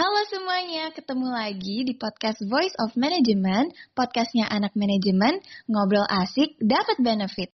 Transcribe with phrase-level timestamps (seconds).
[0.00, 6.96] Halo semuanya, ketemu lagi di podcast Voice of Management, podcastnya anak manajemen, ngobrol asik, dapat
[7.04, 7.52] benefit.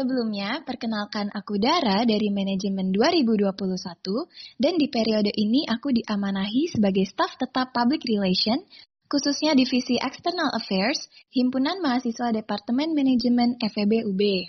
[0.00, 3.52] Sebelumnya, perkenalkan aku Dara dari Manajemen 2021
[4.56, 8.64] dan di periode ini aku diamanahi sebagai staf tetap Public Relation,
[9.12, 14.48] khususnya Divisi External Affairs, Himpunan Mahasiswa Departemen Manajemen FEB UB.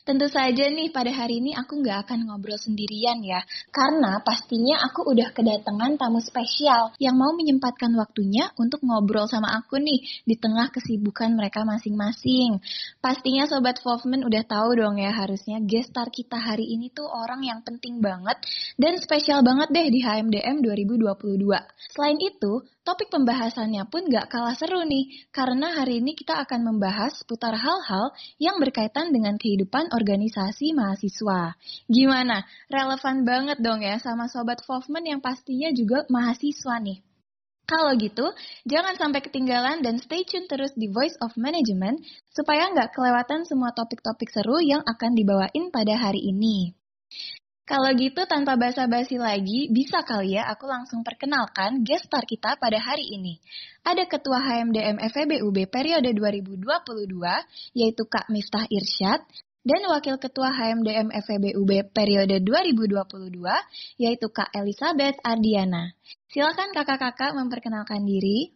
[0.00, 5.06] Tentu saja nih pada hari ini aku nggak akan ngobrol sendirian ya, karena pastinya aku
[5.06, 10.72] udah kedatangan tamu spesial yang mau menyempatkan waktunya untuk ngobrol sama aku nih di tengah
[10.72, 12.58] kesibukan mereka masing-masing.
[12.98, 17.44] Pastinya Sobat Wolfman udah tahu dong ya harusnya guest star kita hari ini tuh orang
[17.44, 18.40] yang penting banget
[18.80, 21.44] dan spesial banget deh di HMDM 2022.
[21.92, 27.22] Selain itu, topik pembahasannya pun gak kalah seru nih, karena hari ini kita akan membahas
[27.22, 28.10] seputar hal-hal
[28.42, 31.54] yang berkaitan dengan kehidupan organisasi mahasiswa.
[31.86, 32.42] Gimana?
[32.66, 36.98] Relevan banget dong ya sama Sobat Wolfman yang pastinya juga mahasiswa nih.
[37.62, 38.26] Kalau gitu,
[38.66, 42.02] jangan sampai ketinggalan dan stay tune terus di Voice of Management
[42.34, 46.74] supaya nggak kelewatan semua topik-topik seru yang akan dibawain pada hari ini.
[47.70, 52.82] Kalau gitu tanpa basa-basi lagi, bisa kali ya aku langsung perkenalkan guest star kita pada
[52.82, 53.38] hari ini.
[53.86, 56.66] Ada Ketua HMDM FEBUB periode 2022,
[57.78, 59.22] yaitu Kak Miftah Irsyad,
[59.62, 63.38] dan Wakil Ketua HMDM FEBUB periode 2022,
[64.02, 65.94] yaitu Kak Elizabeth Ardiana.
[66.26, 68.50] Silakan kakak-kakak memperkenalkan diri.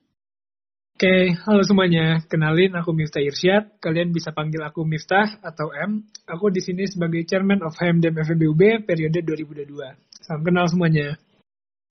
[0.95, 2.23] Oke, halo semuanya.
[2.31, 3.83] Kenalin aku Miftah Irsyad.
[3.83, 6.07] Kalian bisa panggil aku Miftah atau M.
[6.23, 9.75] Aku di sini sebagai Chairman of HMDM FEBUB periode 2022.
[10.23, 11.19] Salam kenal semuanya.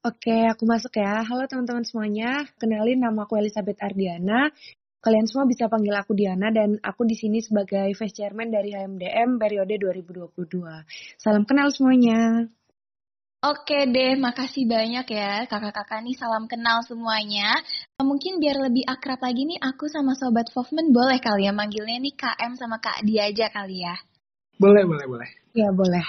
[0.07, 1.19] Oke, aku masuk ya.
[1.19, 2.47] Halo teman-teman semuanya.
[2.55, 4.47] Kenalin nama aku Elizabeth Ardiana.
[5.03, 9.35] Kalian semua bisa panggil aku Diana dan aku di sini sebagai Vice Chairman dari HMDM
[9.35, 10.63] periode 2022.
[11.19, 12.47] Salam kenal semuanya.
[13.43, 17.51] Oke deh, makasih banyak ya kakak-kakak nih salam kenal semuanya.
[17.99, 22.15] Mungkin biar lebih akrab lagi nih aku sama Sobat Fofman boleh kali ya manggilnya nih
[22.15, 23.99] KM sama Kak Di aja kali ya.
[24.55, 25.29] Boleh, boleh, boleh.
[25.51, 26.07] Ya boleh.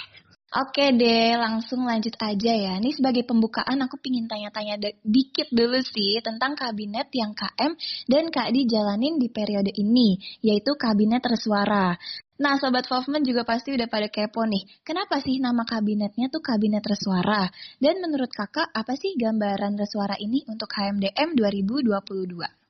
[0.54, 2.78] Oke deh, langsung lanjut aja ya.
[2.78, 7.74] Ini sebagai pembukaan aku pingin tanya-tanya dikit dulu sih tentang kabinet yang KM
[8.06, 10.14] dan Di jalanin di periode ini,
[10.46, 11.98] yaitu kabinet resuara.
[12.38, 14.62] Nah, Sobat Fofman juga pasti udah pada kepo nih.
[14.86, 17.46] Kenapa sih nama kabinetnya tuh Kabinet Resuara?
[17.78, 22.63] Dan menurut kakak, apa sih gambaran Resuara ini untuk HMDM 2022?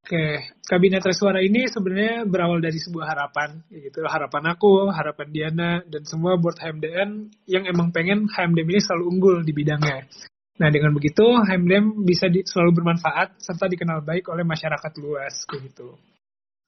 [0.00, 6.02] Oke, Kabinet Resuara ini sebenarnya berawal dari sebuah harapan, yaitu harapan aku, harapan Diana, dan
[6.08, 10.08] semua board HMDM yang emang pengen HMDM ini selalu unggul di bidangnya.
[10.56, 15.96] Nah, dengan begitu, HMDM bisa di, selalu bermanfaat serta dikenal baik oleh masyarakat luas, gitu.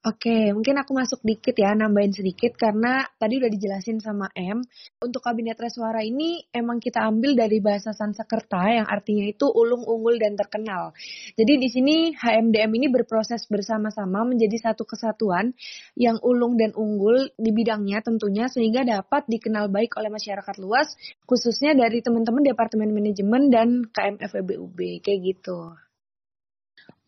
[0.03, 4.59] Oke, mungkin aku masuk dikit ya, nambahin sedikit karena tadi udah dijelasin sama M.
[4.99, 10.19] Untuk kabinet resuara ini emang kita ambil dari bahasa Sanskerta yang artinya itu ulung, unggul,
[10.19, 10.91] dan terkenal.
[11.39, 15.55] Jadi di sini HMDM ini berproses bersama-sama menjadi satu kesatuan
[15.95, 20.99] yang ulung dan unggul di bidangnya tentunya sehingga dapat dikenal baik oleh masyarakat luas,
[21.31, 25.79] khususnya dari teman-teman Departemen Manajemen dan KMFEBUB, kayak gitu.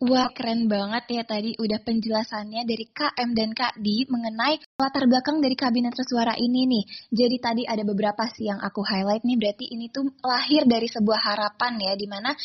[0.04, 5.40] Wah, keren banget ya tadi udah penjelasannya dari KM dan Kak Di mengenai latar belakang
[5.40, 6.84] dari kabinet resuara ini nih.
[7.08, 11.20] Jadi tadi ada beberapa sih yang aku highlight nih, berarti ini tuh lahir dari sebuah
[11.24, 12.36] harapan ya, di mana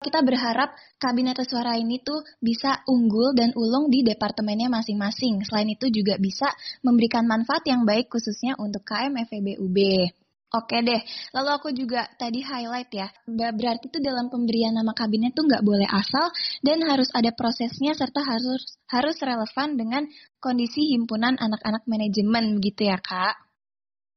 [0.00, 5.44] kita berharap kabinet resuara ini tuh bisa unggul dan ulung di departemennya masing-masing.
[5.44, 6.48] Selain itu juga bisa
[6.80, 9.76] memberikan manfaat yang baik khususnya untuk KM FEBUB.
[10.50, 10.98] Oke deh,
[11.30, 15.86] lalu aku juga tadi highlight ya, berarti itu dalam pemberian nama kabinet tuh nggak boleh
[15.86, 16.26] asal
[16.66, 20.10] dan harus ada prosesnya serta harus harus relevan dengan
[20.42, 23.38] kondisi himpunan anak-anak manajemen gitu ya kak?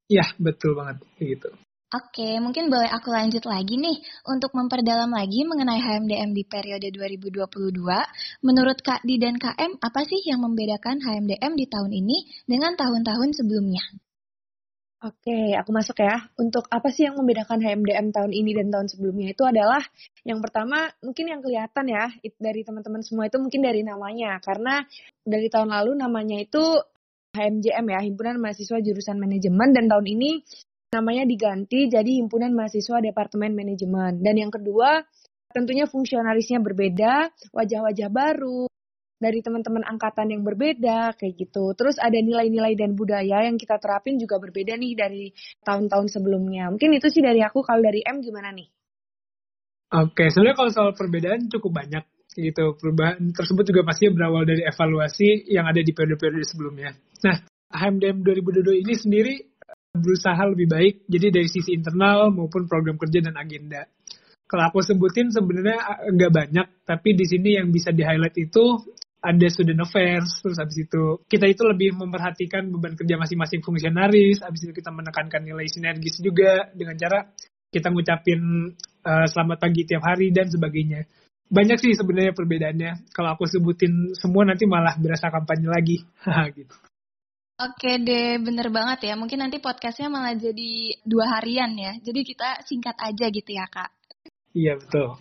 [0.10, 1.54] Iya betul banget gitu.
[1.94, 7.46] Oke, mungkin boleh aku lanjut lagi nih untuk memperdalam lagi mengenai HMDM di periode 2022.
[8.42, 12.18] Menurut Kak Di dan KM, apa sih yang membedakan HMDM di tahun ini
[12.50, 13.86] dengan tahun-tahun sebelumnya?
[15.04, 16.32] Oke, aku masuk ya.
[16.40, 19.84] Untuk apa sih yang membedakan HMDM tahun ini dan tahun sebelumnya itu adalah
[20.24, 22.08] yang pertama mungkin yang kelihatan ya
[22.40, 24.80] dari teman-teman semua itu mungkin dari namanya karena
[25.28, 26.80] dari tahun lalu namanya itu
[27.36, 30.40] HMJM ya, Himpunan Mahasiswa Jurusan Manajemen dan tahun ini
[30.96, 34.24] namanya diganti jadi Himpunan Mahasiswa Departemen Manajemen.
[34.24, 35.04] Dan yang kedua
[35.52, 38.72] tentunya fungsionarisnya berbeda, wajah-wajah baru,
[39.24, 41.72] dari teman-teman angkatan yang berbeda kayak gitu.
[41.80, 45.32] Terus ada nilai-nilai dan budaya yang kita terapin juga berbeda nih dari
[45.64, 46.68] tahun-tahun sebelumnya.
[46.76, 47.64] Mungkin itu sih dari aku.
[47.64, 48.68] Kalau dari M gimana nih?
[49.94, 52.04] Oke, sebenarnya kalau soal perbedaan cukup banyak
[52.36, 52.76] gitu.
[52.76, 56.92] Perubahan tersebut juga pasti berawal dari evaluasi yang ada di periode-periode sebelumnya.
[57.24, 57.38] Nah,
[57.72, 59.34] HMDM 2022 ini sendiri
[59.94, 63.86] berusaha lebih baik, jadi dari sisi internal maupun program kerja dan agenda.
[64.50, 68.82] Kalau aku sebutin sebenarnya nggak banyak, tapi di sini yang bisa di-highlight itu
[69.24, 74.68] ada student affairs, terus habis itu kita itu lebih memperhatikan beban kerja masing-masing fungsionaris, habis
[74.68, 77.32] itu kita menekankan nilai sinergis juga dengan cara
[77.72, 78.76] kita ngucapin
[79.08, 81.08] uh, selamat pagi tiap hari dan sebagainya.
[81.48, 83.16] Banyak sih sebenarnya perbedaannya.
[83.16, 85.98] Kalau aku sebutin semua nanti malah berasa kampanye lagi.
[86.58, 86.76] gitu.
[87.64, 89.14] Oke deh, bener banget ya.
[89.16, 91.94] Mungkin nanti podcastnya malah jadi dua harian ya.
[92.02, 93.94] Jadi kita singkat aja gitu ya kak.
[94.52, 95.16] Iya betul.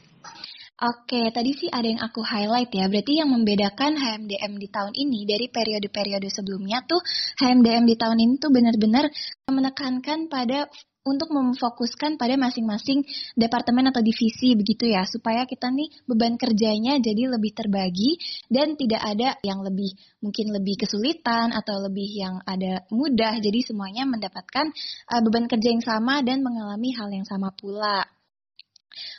[0.82, 2.90] Oke, tadi sih ada yang aku highlight ya.
[2.90, 6.98] Berarti yang membedakan HMDM di tahun ini dari periode-periode sebelumnya tuh
[7.38, 9.06] HMDM di tahun ini tuh benar-benar
[9.46, 10.66] menekankan pada
[11.06, 13.06] untuk memfokuskan pada masing-masing
[13.38, 19.02] departemen atau divisi begitu ya supaya kita nih beban kerjanya jadi lebih terbagi dan tidak
[19.02, 19.90] ada yang lebih
[20.22, 24.70] mungkin lebih kesulitan atau lebih yang ada mudah jadi semuanya mendapatkan
[25.10, 28.21] uh, beban kerja yang sama dan mengalami hal yang sama pula.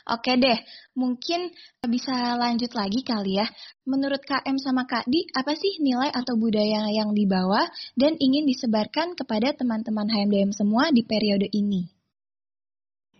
[0.04, 0.58] Oke deh,
[0.96, 1.48] mungkin
[1.84, 3.46] bisa lanjut lagi kali ya.
[3.88, 7.64] Menurut KM sama Kak Di, apa sih nilai atau budaya yang dibawa
[7.96, 11.88] dan ingin disebarkan kepada teman-teman HMDM semua di periode ini?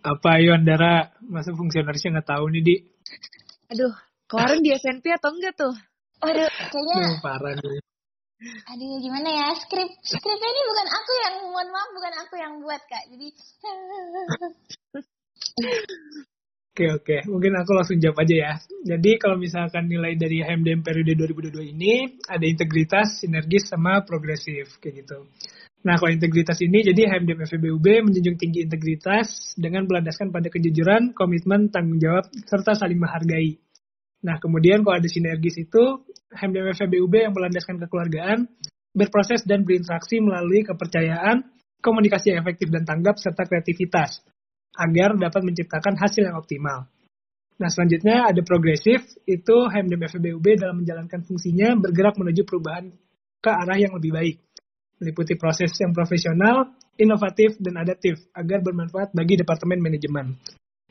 [0.05, 2.75] Apa ayo Andara, masa fungsionarisnya nggak tahu nih Di?
[3.73, 3.93] Aduh,
[4.29, 5.73] kemarin di SNP atau enggak tuh?
[6.21, 6.95] Waduh, kayaknya...
[7.01, 7.81] Duh, parah nih.
[8.45, 9.47] Aduh, gimana ya?
[9.57, 13.03] Skrip skripnya ini bukan aku yang, mohon maaf, bukan aku yang buat, Kak.
[13.09, 13.27] Jadi...
[16.75, 18.53] Oke oke, mungkin aku langsung jawab aja ya.
[18.83, 25.07] Jadi kalau misalkan nilai dari HMDM periode 2022 ini ada integritas, sinergis, sama progresif kayak
[25.07, 25.23] gitu.
[25.87, 31.71] Nah kalau integritas ini jadi HMDM FEBUB menjunjung tinggi integritas dengan berlandaskan pada kejujuran, komitmen,
[31.71, 33.55] tanggung jawab, serta saling menghargai.
[34.27, 38.51] Nah kemudian kalau ada sinergis itu HMDM FEBUB yang berlandaskan kekeluargaan,
[38.91, 41.39] berproses dan berinteraksi melalui kepercayaan,
[41.79, 44.19] komunikasi yang efektif dan tanggap, serta kreativitas
[44.75, 46.87] agar dapat menciptakan hasil yang optimal.
[47.55, 52.91] Nah, selanjutnya ada progresif, itu HMDM FEBUB dalam menjalankan fungsinya bergerak menuju perubahan
[53.39, 54.37] ke arah yang lebih baik.
[54.99, 60.35] Meliputi proses yang profesional, inovatif, dan adaptif agar bermanfaat bagi Departemen Manajemen.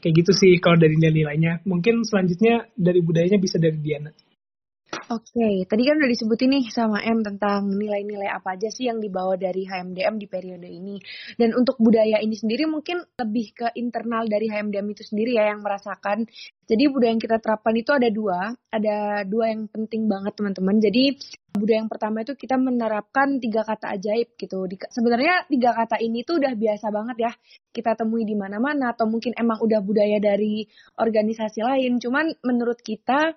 [0.01, 1.65] Kayak gitu sih kalau dari nilai-nilainya.
[1.69, 4.13] Mungkin selanjutnya dari budayanya bisa dari Diana.
[4.95, 9.35] Oke, tadi kan udah disebutin nih sama M tentang nilai-nilai apa aja sih yang dibawa
[9.35, 10.97] dari HMDM di periode ini.
[11.35, 15.67] Dan untuk budaya ini sendiri mungkin lebih ke internal dari HMDM itu sendiri ya yang
[15.67, 16.25] merasakan.
[16.65, 20.77] Jadi budaya yang kita terapkan itu ada dua, ada dua yang penting banget teman-teman.
[20.79, 21.05] Jadi
[21.55, 24.67] budaya yang pertama itu kita menerapkan tiga kata ajaib gitu.
[24.91, 27.33] sebenarnya tiga kata ini tuh udah biasa banget ya
[27.71, 30.67] kita temui di mana-mana atau mungkin emang udah budaya dari
[30.99, 31.99] organisasi lain.
[32.03, 33.35] Cuman menurut kita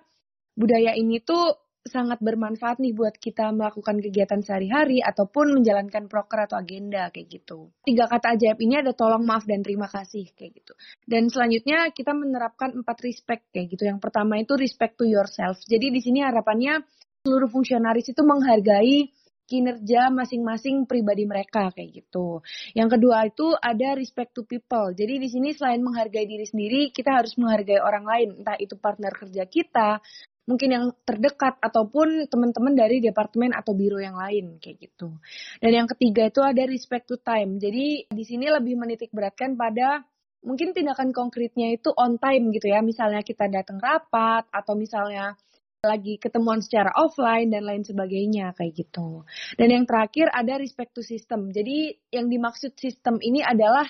[0.58, 1.54] budaya ini tuh
[1.88, 7.72] sangat bermanfaat nih buat kita melakukan kegiatan sehari-hari ataupun menjalankan proker atau agenda kayak gitu.
[7.86, 10.72] Tiga kata ajaib ini ada tolong, maaf, dan terima kasih kayak gitu.
[11.08, 13.88] Dan selanjutnya kita menerapkan empat respect kayak gitu.
[13.88, 15.56] Yang pertama itu respect to yourself.
[15.64, 16.84] Jadi di sini harapannya
[17.24, 19.08] seluruh fungsionaris itu menghargai
[19.48, 22.44] kinerja masing-masing pribadi mereka kayak gitu.
[22.76, 24.92] Yang kedua itu ada respect to people.
[24.92, 29.08] Jadi di sini selain menghargai diri sendiri, kita harus menghargai orang lain, entah itu partner
[29.16, 30.04] kerja kita,
[30.48, 35.12] mungkin yang terdekat ataupun teman-teman dari departemen atau biro yang lain kayak gitu.
[35.60, 37.60] Dan yang ketiga itu ada respect to time.
[37.60, 40.00] Jadi di sini lebih menitik beratkan pada
[40.40, 42.80] mungkin tindakan konkretnya itu on time gitu ya.
[42.80, 45.36] Misalnya kita datang rapat atau misalnya
[45.84, 49.22] lagi ketemuan secara offline dan lain sebagainya kayak gitu.
[49.54, 51.52] Dan yang terakhir ada respect to system.
[51.52, 53.86] Jadi yang dimaksud sistem ini adalah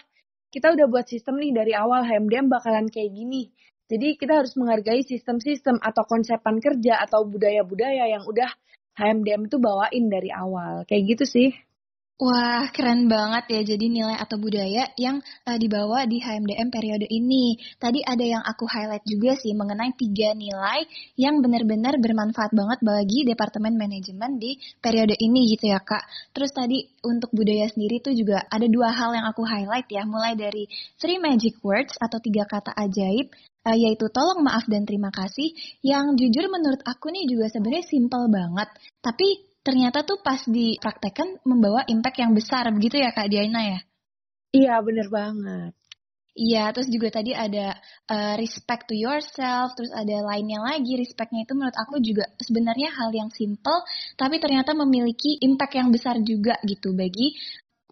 [0.51, 3.53] kita udah buat sistem nih dari awal HMDM bakalan kayak gini.
[3.89, 8.53] Jadi kita harus menghargai sistem-sistem atau konsepan kerja atau budaya-budaya yang udah
[9.01, 10.85] HMDM itu bawain dari awal.
[10.85, 11.49] Kayak gitu sih.
[12.19, 13.61] Wah, keren banget ya.
[13.63, 17.55] Jadi nilai atau budaya yang uh, dibawa di HMDM periode ini.
[17.79, 20.83] Tadi ada yang aku highlight juga sih mengenai tiga nilai
[21.15, 26.35] yang benar-benar bermanfaat banget bagi Departemen Manajemen di periode ini gitu ya Kak.
[26.35, 30.03] Terus tadi untuk budaya sendiri tuh juga ada dua hal yang aku highlight ya.
[30.03, 30.67] Mulai dari
[30.99, 33.31] three magic words atau tiga kata ajaib
[33.69, 35.53] uh, yaitu tolong maaf dan terima kasih
[35.85, 38.69] yang jujur menurut aku nih juga sebenarnya simple banget
[39.05, 43.81] tapi ternyata tuh pas dipraktekkan membawa impact yang besar begitu ya Kak Diana ya?
[44.57, 45.77] Iya bener banget.
[46.39, 47.75] Iya, terus juga tadi ada
[48.07, 53.11] uh, respect to yourself, terus ada lainnya lagi, respectnya itu menurut aku juga sebenarnya hal
[53.11, 53.83] yang simple,
[54.15, 57.35] tapi ternyata memiliki impact yang besar juga gitu bagi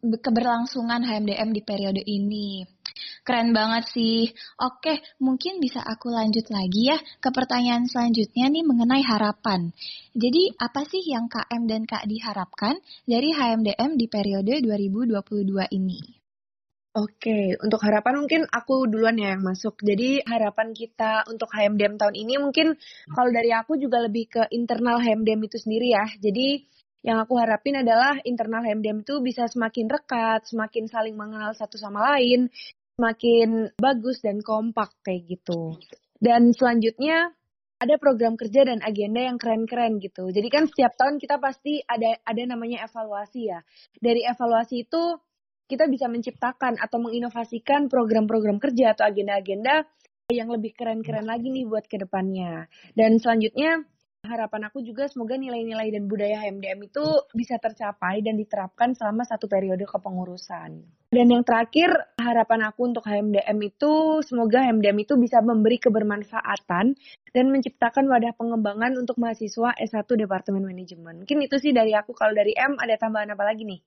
[0.02, 2.64] keberlangsungan HMDM di periode ini.
[3.26, 4.30] Keren banget sih.
[4.62, 9.74] Oke, mungkin bisa aku lanjut lagi ya ke pertanyaan selanjutnya nih mengenai harapan.
[10.14, 16.00] Jadi, apa sih yang KM dan Kak diharapkan dari HMDM di periode 2022 ini?
[16.96, 19.76] Oke, untuk harapan mungkin aku duluan ya yang masuk.
[19.84, 22.72] Jadi harapan kita untuk HMDM tahun ini mungkin
[23.12, 26.08] kalau dari aku juga lebih ke internal HMDM itu sendiri ya.
[26.16, 26.64] Jadi
[27.06, 32.02] yang aku harapin adalah internal HMDM itu bisa semakin rekat, semakin saling mengenal satu sama
[32.02, 32.50] lain,
[32.98, 35.78] semakin bagus dan kompak kayak gitu.
[36.18, 37.30] Dan selanjutnya
[37.78, 40.34] ada program kerja dan agenda yang keren-keren gitu.
[40.34, 43.62] Jadi kan setiap tahun kita pasti ada ada namanya evaluasi ya.
[44.02, 45.02] Dari evaluasi itu
[45.70, 49.86] kita bisa menciptakan atau menginovasikan program-program kerja atau agenda-agenda
[50.34, 52.66] yang lebih keren-keren lagi nih buat ke depannya.
[52.98, 53.86] Dan selanjutnya
[54.26, 59.46] harapan aku juga semoga nilai-nilai dan budaya HMDM itu bisa tercapai dan diterapkan selama satu
[59.46, 60.82] periode kepengurusan.
[61.06, 66.98] Dan yang terakhir, harapan aku untuk HMDM itu semoga HMDM itu bisa memberi kebermanfaatan
[67.30, 71.22] dan menciptakan wadah pengembangan untuk mahasiswa S1 Departemen Manajemen.
[71.22, 72.10] Mungkin itu sih dari aku.
[72.12, 73.80] Kalau dari M ada tambahan apa lagi nih?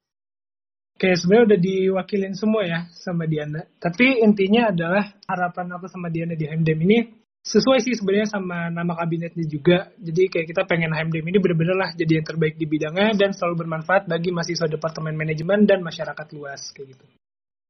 [1.00, 3.64] Oke, sebenarnya udah diwakilin semua ya sama Diana.
[3.80, 6.98] Tapi intinya adalah harapan aku sama Diana di HMDM ini
[7.44, 9.92] sesuai sih sebenarnya sama nama kabinetnya juga.
[10.00, 13.66] Jadi kayak kita pengen HMDM ini bener-bener lah jadi yang terbaik di bidangnya dan selalu
[13.66, 17.06] bermanfaat bagi mahasiswa Departemen Manajemen dan masyarakat luas kayak gitu.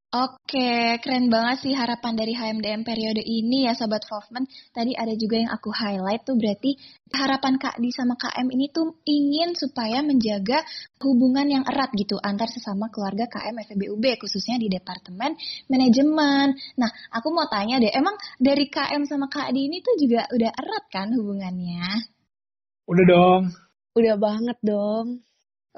[0.09, 4.41] Oke, keren banget sih harapan dari HMDM periode ini ya Sobat Fofman.
[4.73, 6.73] Tadi ada juga yang aku highlight tuh berarti
[7.13, 10.65] harapan Kak Di sama KM ini tuh ingin supaya menjaga
[11.05, 15.37] hubungan yang erat gitu antar sesama keluarga KM FEBUB khususnya di Departemen
[15.69, 16.57] Manajemen.
[16.81, 20.51] Nah, aku mau tanya deh, emang dari KM sama Kak Di ini tuh juga udah
[20.57, 21.85] erat kan hubungannya?
[22.89, 23.43] Udah dong.
[23.93, 25.21] Udah banget dong.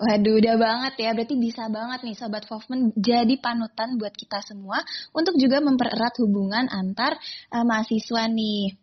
[0.01, 1.09] Waduh, udah banget ya.
[1.13, 4.81] Berarti bisa banget nih Sobat Fofman jadi panutan buat kita semua
[5.13, 7.21] untuk juga mempererat hubungan antar
[7.53, 8.81] uh, mahasiswa nih.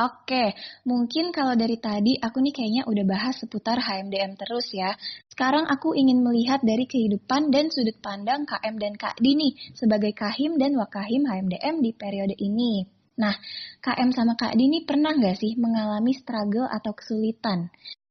[0.00, 0.54] Oke,
[0.86, 4.90] mungkin kalau dari tadi aku nih kayaknya udah bahas seputar HMDM terus ya.
[5.30, 10.58] Sekarang aku ingin melihat dari kehidupan dan sudut pandang KM dan KD nih sebagai Kahim
[10.58, 12.90] dan Wakahim HMDM di periode ini.
[13.22, 13.36] Nah,
[13.84, 17.70] KM sama KD ini pernah nggak sih mengalami struggle atau kesulitan?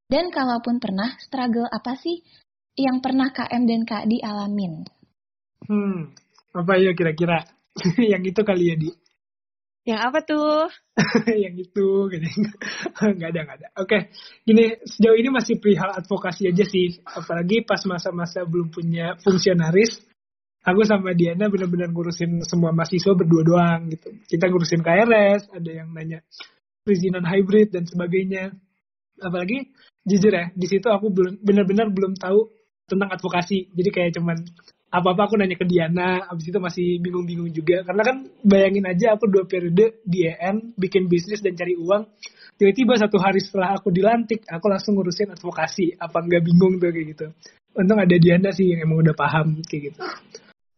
[0.10, 2.26] Dan kalaupun pernah, struggle apa sih
[2.74, 4.82] yang pernah KM dan Kak Di alamin?
[5.70, 6.10] Hmm,
[6.50, 7.46] apa ya kira-kira?
[8.18, 8.90] yang itu kali ya, Di?
[9.86, 10.66] Yang apa tuh?
[11.46, 12.26] yang itu, gini.
[13.22, 13.68] nggak ada, nggak ada.
[13.78, 14.10] Oke,
[14.50, 16.98] gini, sejauh ini masih perihal advokasi aja sih.
[17.06, 20.02] Apalagi pas masa-masa belum punya fungsionaris,
[20.66, 24.10] aku sama Diana benar-benar ngurusin semua mahasiswa berdua doang gitu.
[24.26, 26.26] Kita ngurusin KRS, ada yang nanya
[26.82, 28.58] perizinan hybrid dan sebagainya.
[29.20, 29.70] Apalagi
[30.10, 32.50] jujur ya di situ aku belum benar-benar belum tahu
[32.90, 34.42] tentang advokasi jadi kayak cuman
[34.90, 37.86] apa-apa aku nanya ke Diana, abis itu masih bingung-bingung juga.
[37.86, 42.10] Karena kan bayangin aja aku dua periode di EN, bikin bisnis dan cari uang.
[42.58, 45.94] Tiba-tiba satu hari setelah aku dilantik, aku langsung ngurusin advokasi.
[45.94, 47.26] Apa nggak bingung tuh kayak gitu.
[47.78, 50.02] Untung ada Diana sih yang emang udah paham kayak gitu.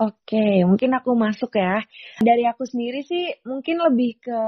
[0.01, 1.77] Oke, mungkin aku masuk ya.
[2.17, 4.39] Dari aku sendiri sih mungkin lebih ke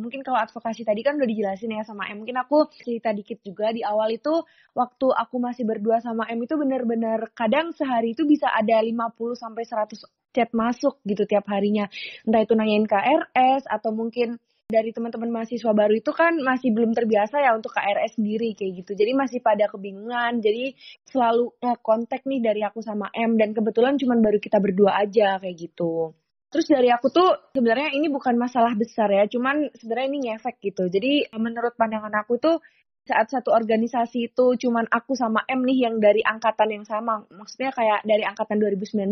[0.00, 2.24] mungkin kalau advokasi tadi kan udah dijelasin ya sama M.
[2.24, 4.32] Mungkin aku cerita dikit juga di awal itu
[4.72, 9.68] waktu aku masih berdua sama M itu bener-bener kadang sehari itu bisa ada 50 sampai
[9.68, 10.00] 100
[10.32, 11.92] chat masuk gitu tiap harinya.
[12.24, 14.40] Entah itu nanyain KRS atau mungkin
[14.72, 18.96] dari teman-teman mahasiswa baru itu kan masih belum terbiasa ya untuk KRS sendiri kayak gitu.
[18.96, 20.40] Jadi masih pada kebingungan.
[20.40, 20.72] Jadi
[21.04, 25.36] selalu eh, kontak nih dari aku sama M dan kebetulan cuma baru kita berdua aja
[25.36, 26.16] kayak gitu.
[26.52, 30.84] Terus dari aku tuh sebenarnya ini bukan masalah besar ya, cuman sebenarnya ini ngefek gitu.
[30.88, 32.60] Jadi menurut pandangan aku tuh
[33.02, 37.74] saat satu organisasi itu cuman aku sama M nih yang dari angkatan yang sama, maksudnya
[37.74, 39.10] kayak dari angkatan 2019,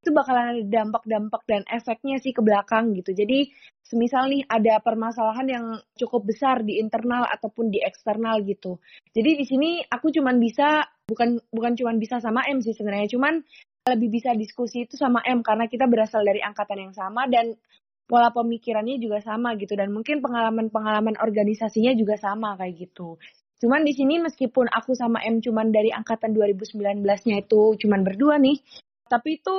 [0.00, 3.12] itu bakalan ada dampak-dampak dan efeknya sih ke belakang gitu.
[3.12, 3.52] Jadi
[3.84, 5.64] semisal nih ada permasalahan yang
[6.00, 8.80] cukup besar di internal ataupun di eksternal gitu.
[9.12, 13.44] Jadi di sini aku cuman bisa bukan bukan cuman bisa sama M sih sebenarnya, cuman
[13.88, 17.56] lebih bisa diskusi itu sama M karena kita berasal dari angkatan yang sama dan
[18.08, 23.20] pola pemikirannya juga sama gitu dan mungkin pengalaman-pengalaman organisasinya juga sama kayak gitu.
[23.60, 28.56] Cuman di sini meskipun aku sama M cuman dari angkatan 2019-nya itu cuman berdua nih,
[29.12, 29.56] tapi itu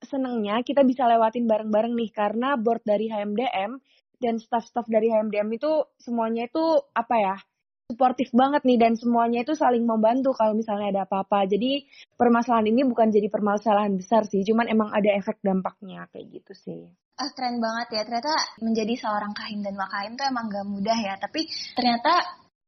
[0.00, 3.76] senengnya kita bisa lewatin bareng-bareng nih karena board dari HMDM
[4.22, 6.64] dan staff-staff dari HMDM itu semuanya itu
[6.96, 7.36] apa ya?
[7.84, 11.44] Suportif banget nih dan semuanya itu saling membantu kalau misalnya ada apa-apa.
[11.44, 11.84] Jadi
[12.16, 16.82] permasalahan ini bukan jadi permasalahan besar sih, cuman emang ada efek dampaknya kayak gitu sih.
[17.20, 18.02] Ah, keren banget ya.
[18.08, 21.14] Ternyata menjadi seorang kahim dan wakahim tuh emang gak mudah ya.
[21.20, 22.12] Tapi ternyata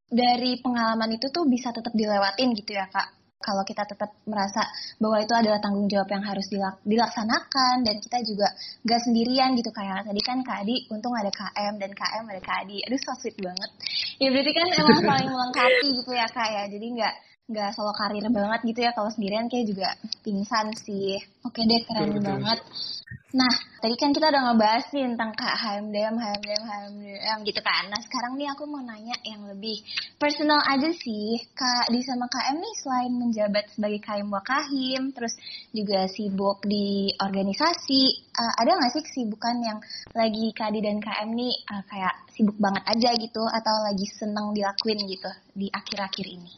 [0.06, 3.25] dari pengalaman itu tuh bisa tetap dilewatin gitu ya kak.
[3.46, 4.66] Kalau kita tetap merasa
[4.98, 8.50] bahwa itu adalah tanggung jawab yang harus dilak dilaksanakan dan kita juga
[8.82, 12.66] gak sendirian gitu kayak tadi kan Kak Adi untung ada KM dan KM ada Kak
[12.66, 12.82] Adi.
[12.82, 13.70] Aduh so sweet banget.
[14.18, 16.62] Ya berarti kan emang saling melengkapi gitu ya Kak ya.
[16.66, 17.14] Jadi nggak
[17.46, 19.94] nggak solo karir banget gitu ya kalau sendirian kayak juga
[20.26, 21.22] pingsan sih.
[21.46, 22.58] Oke deh keren betul, banget
[23.36, 23.52] nah
[23.84, 28.40] tadi kan kita udah ngebahas nih tentang kak HMDM HMDM HMDM gitu kan nah sekarang
[28.40, 29.76] nih aku mau nanya yang lebih
[30.16, 35.36] personal aja sih kak di sama KM nih selain menjabat sebagai KM Wakahim terus
[35.68, 38.02] juga sibuk di organisasi
[38.40, 39.78] uh, ada nggak sih kesibukan yang
[40.16, 45.04] lagi Kadi dan KM nih uh, kayak sibuk banget aja gitu atau lagi seneng dilakuin
[45.04, 46.52] gitu di akhir-akhir ini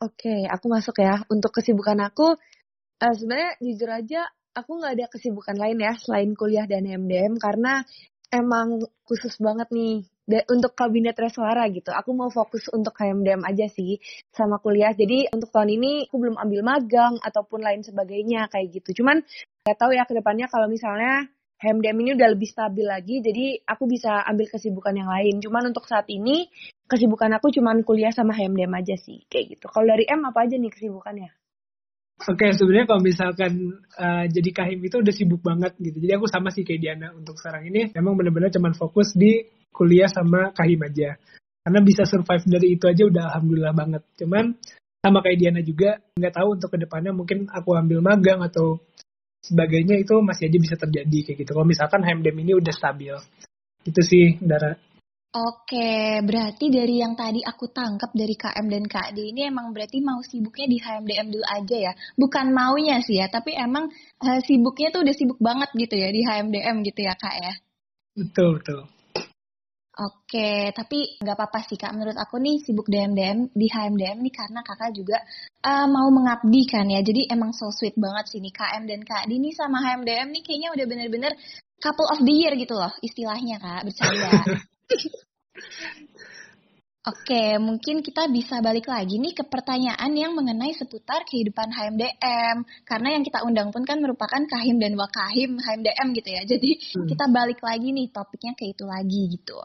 [0.00, 1.20] Oke, aku masuk ya.
[1.28, 6.66] Untuk kesibukan aku, uh, sebenarnya jujur aja aku nggak ada kesibukan lain ya selain kuliah
[6.66, 7.82] dan MDM karena
[8.30, 10.06] emang khusus banget nih
[10.46, 11.90] untuk kabinet resuara gitu.
[11.90, 13.98] Aku mau fokus untuk KMDM aja sih
[14.30, 14.94] sama kuliah.
[14.94, 19.02] Jadi untuk tahun ini aku belum ambil magang ataupun lain sebagainya kayak gitu.
[19.02, 19.26] Cuman
[19.66, 21.26] nggak tahu ya ke depannya kalau misalnya
[21.60, 25.44] HMDM ini udah lebih stabil lagi, jadi aku bisa ambil kesibukan yang lain.
[25.44, 26.48] Cuman untuk saat ini,
[26.88, 29.68] kesibukan aku cuman kuliah sama HMDM aja sih, kayak gitu.
[29.68, 31.28] Kalau dari M apa aja nih kesibukannya?
[32.20, 36.04] Oke, okay, sebenarnya kalau misalkan uh, jadi kahim itu udah sibuk banget gitu.
[36.04, 40.04] Jadi aku sama sih kayak Diana untuk sekarang ini memang benar-benar cuman fokus di kuliah
[40.04, 41.16] sama kahim aja.
[41.64, 44.02] Karena bisa survive dari itu aja udah alhamdulillah banget.
[44.20, 44.52] Cuman
[45.00, 48.84] sama kayak Diana juga nggak tahu untuk ke depannya mungkin aku ambil magang atau
[49.40, 51.56] sebagainya itu masih aja bisa terjadi kayak gitu.
[51.56, 53.16] Kalau misalkan HMDM ini udah stabil.
[53.80, 54.76] Itu sih, Dara.
[55.30, 60.18] Oke, berarti dari yang tadi aku tangkap dari KM dan KD ini emang berarti mau
[60.26, 61.92] sibuknya di HMDM dulu aja ya.
[62.18, 63.86] Bukan maunya sih ya, tapi emang
[64.26, 67.54] uh, sibuknya tuh udah sibuk banget gitu ya di HMDM gitu ya Kak ya.
[68.18, 68.90] Betul, betul.
[70.00, 71.92] Oke, tapi nggak apa-apa sih kak.
[71.92, 75.20] Menurut aku nih sibuk DMDM di HMDM nih karena kakak juga
[75.62, 77.04] uh, mau mengabdi kan ya.
[77.06, 80.68] Jadi emang so sweet banget sih nih KM dan Kak Dini sama HMDM nih kayaknya
[80.72, 81.32] udah bener-bener
[81.84, 83.86] couple of the year gitu loh istilahnya kak.
[83.86, 84.30] Bercanda.
[87.00, 92.60] Oke, mungkin kita bisa balik lagi nih ke pertanyaan yang mengenai seputar kehidupan HMDM.
[92.84, 96.42] Karena yang kita undang pun kan merupakan Kahim dan Wakahim HMDM gitu ya.
[96.44, 97.08] Jadi hmm.
[97.08, 99.56] kita balik lagi nih topiknya ke itu lagi gitu.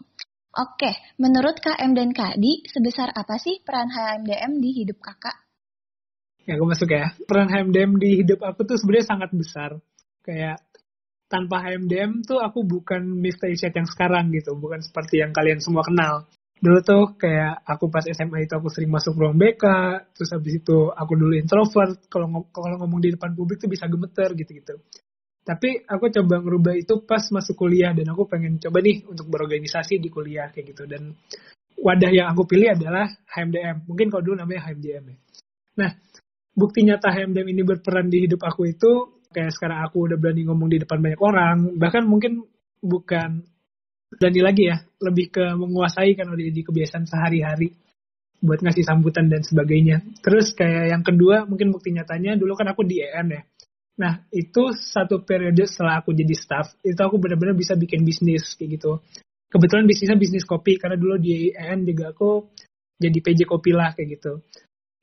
[0.56, 5.36] Oke, menurut KM dan Kadi, sebesar apa sih peran HMDM di hidup kakak?
[6.47, 7.12] Ya, aku masuk ya.
[7.28, 9.76] Peran HMDM di hidup aku tuh sebenarnya sangat besar.
[10.23, 10.63] Kayak
[11.26, 13.50] tanpa HMDM tuh aku bukan Mr.
[13.54, 14.54] Isyad yang sekarang gitu.
[14.54, 16.30] Bukan seperti yang kalian semua kenal.
[16.56, 19.64] Dulu tuh kayak aku pas SMA itu aku sering masuk ruang BK,
[20.16, 22.08] terus habis itu aku dulu introvert.
[22.08, 24.80] Kalau kalau ngomong di depan publik tuh bisa gemeter gitu-gitu.
[25.46, 30.02] Tapi aku coba ngerubah itu pas masuk kuliah dan aku pengen coba nih untuk berorganisasi
[30.02, 30.90] di kuliah kayak gitu.
[30.90, 31.14] Dan
[31.78, 33.86] wadah yang aku pilih adalah HMDM.
[33.86, 35.18] Mungkin kalau dulu namanya HMDM ya.
[35.86, 35.92] Nah,
[36.56, 40.70] bukti nyata HMDM ini berperan di hidup aku itu kayak sekarang aku udah berani ngomong
[40.70, 41.58] di depan banyak orang.
[41.78, 42.46] Bahkan mungkin
[42.82, 43.46] bukan
[44.16, 47.74] berani lagi ya, lebih ke menguasai kan udah jadi kebiasaan sehari-hari
[48.44, 50.06] buat ngasih sambutan dan sebagainya.
[50.22, 53.42] Terus kayak yang kedua mungkin bukti nyatanya dulu kan aku di EN ya
[53.96, 58.80] Nah, itu satu periode setelah aku jadi staff, itu aku benar-benar bisa bikin bisnis kayak
[58.80, 59.00] gitu.
[59.48, 62.52] Kebetulan bisnisnya bisnis kopi, karena dulu di EN juga aku
[63.00, 64.44] jadi PJ kopi lah kayak gitu.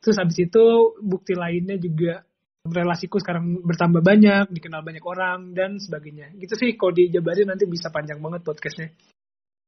[0.04, 0.64] Terus habis itu
[1.00, 2.20] bukti lainnya juga
[2.66, 6.30] relasiku sekarang bertambah banyak, dikenal banyak orang, dan sebagainya.
[6.38, 8.94] Gitu sih, kalau dijabarin nanti bisa panjang banget podcastnya.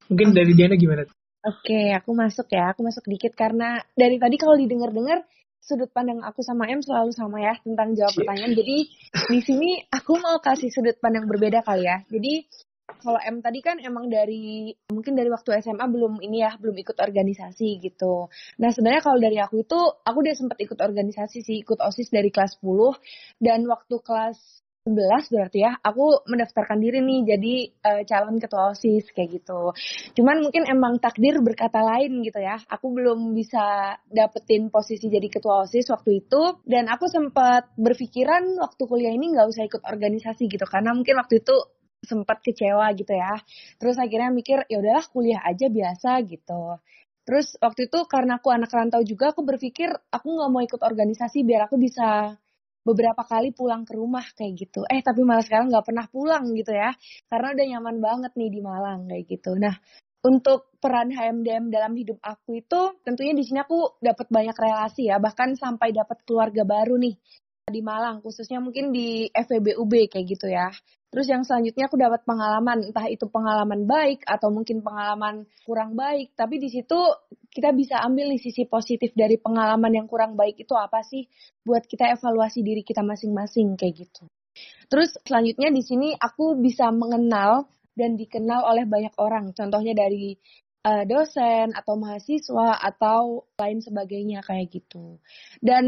[0.06, 1.02] Mungkin dari Diana gimana?
[1.44, 2.70] Oke, aku masuk ya.
[2.70, 5.26] Aku masuk dikit karena dari tadi kalau didengar-dengar
[5.64, 8.18] sudut pandang aku sama M selalu sama ya tentang jawab iya.
[8.20, 8.52] pertanyaan.
[8.52, 8.76] Jadi
[9.32, 12.04] di sini aku mau kasih sudut pandang berbeda kali ya.
[12.08, 12.46] Jadi
[12.84, 16.96] kalau M tadi kan emang dari mungkin dari waktu SMA belum ini ya belum ikut
[17.00, 18.28] organisasi gitu.
[18.60, 22.28] Nah sebenarnya kalau dari aku itu aku udah sempat ikut organisasi sih ikut osis dari
[22.28, 27.54] kelas 10 dan waktu kelas 11 berarti ya, aku mendaftarkan diri nih jadi
[27.88, 29.72] uh, calon ketua OSIS kayak gitu.
[30.12, 32.60] Cuman mungkin emang takdir berkata lain gitu ya.
[32.68, 38.82] Aku belum bisa dapetin posisi jadi ketua OSIS waktu itu dan aku sempat berpikiran waktu
[38.84, 41.56] kuliah ini nggak usah ikut organisasi gitu karena mungkin waktu itu
[42.04, 43.34] sempat kecewa gitu ya.
[43.80, 46.78] Terus akhirnya mikir ya udahlah kuliah aja biasa gitu.
[47.24, 51.40] Terus waktu itu karena aku anak rantau juga aku berpikir aku nggak mau ikut organisasi
[51.42, 52.36] biar aku bisa
[52.84, 54.84] beberapa kali pulang ke rumah kayak gitu.
[54.84, 56.92] Eh tapi malah sekarang nggak pernah pulang gitu ya,
[57.32, 59.56] karena udah nyaman banget nih di Malang kayak gitu.
[59.56, 59.72] Nah
[60.24, 65.16] untuk peran HMDM dalam hidup aku itu tentunya di sini aku dapat banyak relasi ya,
[65.16, 67.16] bahkan sampai dapat keluarga baru nih
[67.64, 70.68] di Malang, khususnya mungkin di FEBUB kayak gitu ya.
[71.14, 76.34] Terus yang selanjutnya aku dapat pengalaman, entah itu pengalaman baik atau mungkin pengalaman kurang baik.
[76.34, 76.98] Tapi di situ
[77.54, 81.30] kita bisa ambil nih sisi positif dari pengalaman yang kurang baik itu apa sih
[81.62, 84.26] buat kita evaluasi diri kita masing-masing kayak gitu.
[84.90, 89.54] Terus selanjutnya di sini aku bisa mengenal dan dikenal oleh banyak orang.
[89.54, 90.34] Contohnya dari
[90.84, 95.18] uh, dosen atau mahasiswa atau lain sebagainya kayak gitu.
[95.58, 95.86] Dan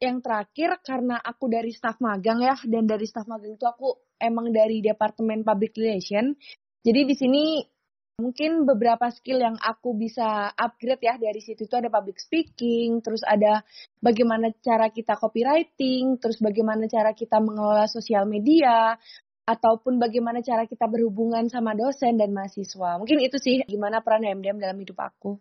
[0.00, 4.50] yang terakhir karena aku dari staff magang ya dan dari staff magang itu aku emang
[4.50, 6.34] dari departemen public relation.
[6.84, 7.44] Jadi di sini
[8.14, 13.26] mungkin beberapa skill yang aku bisa upgrade ya dari situ itu ada public speaking, terus
[13.26, 13.64] ada
[13.98, 18.94] bagaimana cara kita copywriting, terus bagaimana cara kita mengelola sosial media,
[19.44, 22.96] ataupun bagaimana cara kita berhubungan sama dosen dan mahasiswa.
[22.96, 25.36] Mungkin itu sih gimana peran HMDM dalam hidup aku.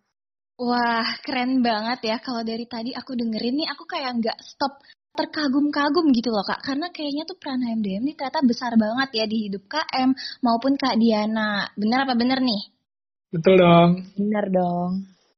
[0.59, 2.17] Wah, keren banget ya.
[2.21, 4.77] Kalau dari tadi aku dengerin nih, aku kayak nggak stop
[5.13, 6.65] terkagum-kagum gitu loh kak.
[6.65, 10.09] Karena kayaknya tuh peran HMDM nih ternyata besar banget ya di hidup KM
[10.41, 11.69] maupun Kak Diana.
[11.77, 12.61] Bener apa bener nih?
[13.29, 13.89] Betul dong.
[14.17, 14.91] Bener dong.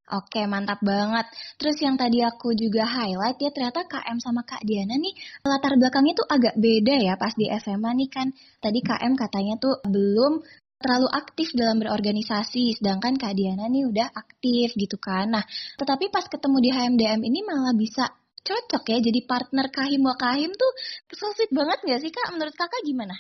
[0.06, 1.26] Oke, mantap banget.
[1.58, 6.14] Terus yang tadi aku juga highlight ya ternyata KM sama Kak Diana nih latar belakangnya
[6.14, 8.28] tuh agak beda ya pas di SMA nih kan.
[8.62, 14.78] Tadi KM katanya tuh belum terlalu aktif dalam berorganisasi, sedangkan Kak Diana nih udah aktif
[14.78, 15.34] gitu kan.
[15.34, 15.44] Nah,
[15.82, 18.06] tetapi pas ketemu di HMDM ini malah bisa
[18.45, 20.71] cocok ya jadi partner Kahim Wakahim tuh
[21.10, 22.29] kesulit banget gak sih Kak?
[22.38, 23.17] Menurut Kakak gimana?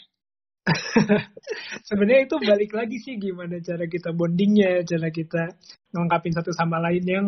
[1.89, 5.53] Sebenarnya itu balik lagi sih gimana cara kita bondingnya, cara kita
[5.93, 7.27] melengkapi satu sama lain yang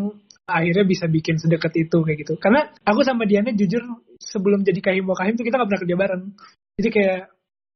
[0.50, 2.34] akhirnya bisa bikin sedekat itu kayak gitu.
[2.42, 3.82] Karena aku sama Diana jujur
[4.18, 6.24] sebelum jadi kahim wakahim tuh kita gak pernah kerja bareng.
[6.82, 7.22] Jadi kayak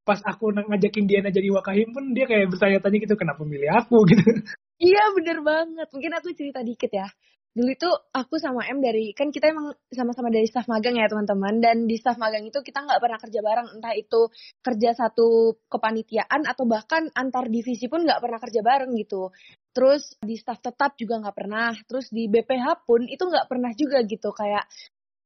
[0.02, 4.26] pas aku ngajakin Diana jadi wakahim pun dia kayak bertanya-tanya gitu kenapa milih aku gitu.
[4.82, 5.88] Iya bener banget.
[5.94, 7.06] Mungkin aku cerita dikit ya
[7.52, 11.60] dulu itu aku sama M dari kan kita emang sama-sama dari staff magang ya teman-teman.
[11.60, 13.68] Dan di staff magang itu kita nggak pernah kerja bareng.
[13.76, 14.22] Entah itu
[14.64, 19.36] kerja satu kepanitiaan atau bahkan antar divisi pun nggak pernah kerja bareng gitu.
[19.76, 21.76] Terus di staff tetap juga nggak pernah.
[21.84, 24.32] Terus di BPH pun itu nggak pernah juga gitu.
[24.32, 24.64] Kayak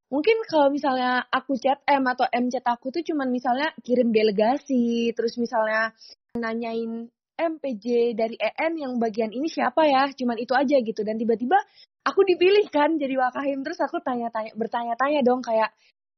[0.09, 5.13] mungkin kalau misalnya aku chat M atau M chat aku tuh cuman misalnya kirim delegasi
[5.13, 5.93] terus misalnya
[6.37, 10.09] nanyain MPJ dari EN yang bagian ini siapa ya?
[10.15, 11.03] Cuman itu aja gitu.
[11.03, 11.59] Dan tiba-tiba
[12.05, 15.73] aku dipilih kan jadi wakahim terus aku tanya-tanya bertanya-tanya dong kayak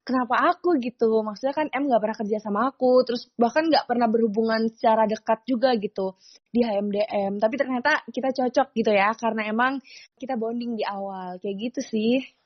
[0.07, 0.79] kenapa aku?
[0.79, 1.19] gitu.
[1.19, 3.03] Maksudnya kan M nggak pernah kerja sama aku.
[3.03, 6.15] Terus bahkan nggak pernah berhubungan secara dekat juga gitu
[6.47, 9.83] di HMDM tapi ternyata kita cocok gitu ya karena emang
[10.15, 11.35] kita bonding di awal.
[11.43, 12.36] Kayak gitu sih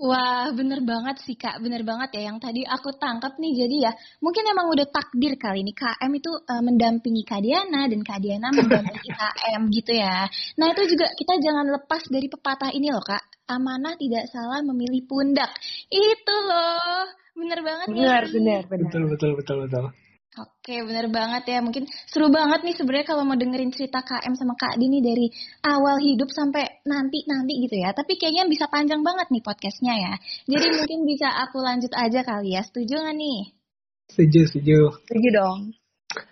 [0.00, 3.52] Wah, bener banget sih Kak, bener banget ya yang tadi aku tangkap nih.
[3.54, 3.92] Jadi ya,
[4.24, 8.48] mungkin emang udah takdir kali ini KM itu uh, mendampingi Kak Diana dan Kak Diana
[8.50, 10.24] mendampingi KM gitu ya.
[10.58, 13.20] Nah itu juga kita jangan lepas dari pepatah ini loh Kak.
[13.52, 15.52] Amanah tidak salah memilih pundak.
[15.92, 17.04] Itu loh,
[17.36, 18.32] bener banget bener, ya.
[18.32, 19.84] Bener, bener, betul, betul, betul, betul.
[20.32, 21.58] Oke, bener banget ya.
[21.60, 25.28] Mungkin seru banget nih sebenarnya kalau mau dengerin cerita KM sama Kak Dini dari
[25.60, 27.92] awal hidup sampai nanti-nanti gitu ya.
[27.92, 30.14] Tapi kayaknya bisa panjang banget nih podcastnya ya.
[30.48, 32.64] Jadi mungkin bisa aku lanjut aja kali ya.
[32.64, 33.40] Setuju nggak nih?
[34.08, 34.78] Setuju, setuju.
[35.04, 35.60] Setuju dong.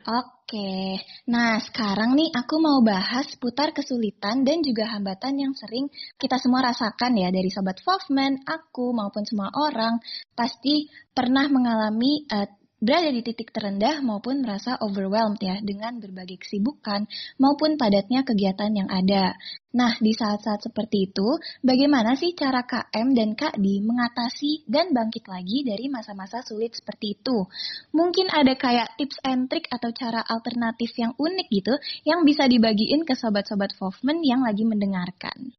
[0.04, 5.88] Oke, nah sekarang nih aku mau bahas putar kesulitan dan juga hambatan yang sering
[6.20, 9.96] kita semua rasakan ya dari Sobat Fofman, aku maupun semua orang
[10.36, 10.84] pasti
[11.16, 17.04] pernah mengalami uh, berada di titik terendah maupun merasa overwhelmed ya dengan berbagai kesibukan
[17.36, 19.36] maupun padatnya kegiatan yang ada.
[19.70, 25.62] Nah, di saat-saat seperti itu, bagaimana sih cara KM dan Di mengatasi dan bangkit lagi
[25.62, 27.46] dari masa-masa sulit seperti itu?
[27.94, 33.06] Mungkin ada kayak tips and trick atau cara alternatif yang unik gitu yang bisa dibagiin
[33.06, 35.54] ke sobat-sobat Fofman yang lagi mendengarkan.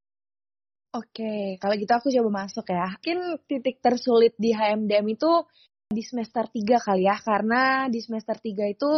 [0.91, 2.99] Oke, kalau gitu aku coba masuk ya.
[2.99, 5.31] Mungkin titik tersulit di HMDM itu
[5.91, 8.91] di semester 3 kali ya karena di semester 3 itu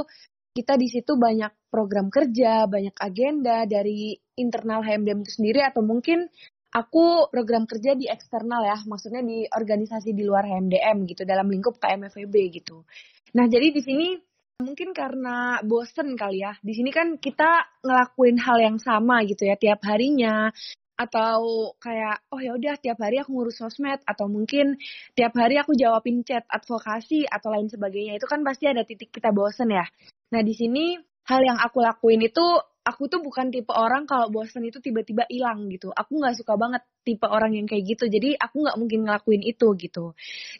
[0.53, 6.29] kita di situ banyak program kerja, banyak agenda dari internal HMDM itu sendiri atau mungkin
[6.69, 11.81] aku program kerja di eksternal ya, maksudnya di organisasi di luar HMDM gitu dalam lingkup
[11.81, 12.85] KMFEB gitu.
[13.33, 14.07] Nah, jadi di sini
[14.61, 16.53] mungkin karena bosen kali ya.
[16.61, 20.53] Di sini kan kita ngelakuin hal yang sama gitu ya tiap harinya
[20.93, 24.77] atau kayak oh ya udah tiap hari aku ngurus sosmed atau mungkin
[25.17, 29.33] tiap hari aku jawabin chat advokasi atau lain sebagainya itu kan pasti ada titik kita
[29.33, 29.85] bosen ya.
[30.29, 32.43] Nah di sini hal yang aku lakuin itu
[32.83, 35.89] aku tuh bukan tipe orang kalau bosen itu tiba-tiba hilang gitu.
[35.95, 38.11] Aku nggak suka banget tipe orang yang kayak gitu.
[38.11, 40.11] Jadi aku nggak mungkin ngelakuin itu gitu.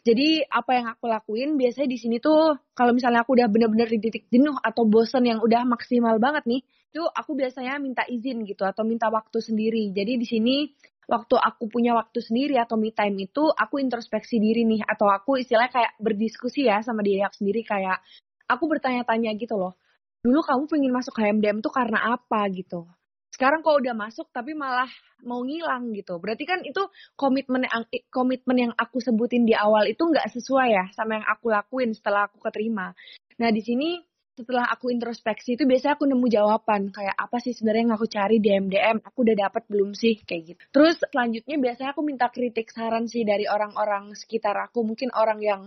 [0.02, 3.98] Jadi apa yang aku lakuin biasanya di sini tuh kalau misalnya aku udah bener-bener di
[4.00, 6.62] titik jenuh atau bosen yang udah maksimal banget nih,
[6.94, 9.90] itu aku biasanya minta izin gitu atau minta waktu sendiri.
[9.90, 10.70] Jadi di sini
[11.10, 15.42] waktu aku punya waktu sendiri atau me time itu aku introspeksi diri nih atau aku
[15.42, 17.98] istilahnya kayak berdiskusi ya sama diri aku sendiri kayak
[18.46, 19.74] aku bertanya-tanya gitu loh.
[20.22, 22.86] Dulu kamu pengen masuk HMDM tuh karena apa gitu?
[23.34, 24.86] Sekarang kok udah masuk tapi malah
[25.26, 26.22] mau ngilang gitu.
[26.22, 26.86] Berarti kan itu
[27.18, 27.82] komitmen yang
[28.14, 32.30] komitmen yang aku sebutin di awal itu nggak sesuai ya sama yang aku lakuin setelah
[32.30, 32.94] aku keterima.
[33.42, 33.98] Nah di sini
[34.34, 38.36] setelah aku introspeksi itu biasanya aku nemu jawaban kayak apa sih sebenarnya yang aku cari
[38.42, 40.26] di MDM aku udah dapat belum sih?
[40.26, 40.62] Kayak gitu.
[40.74, 45.62] Terus selanjutnya biasanya aku minta kritik saran sih dari orang-orang sekitar aku mungkin orang yang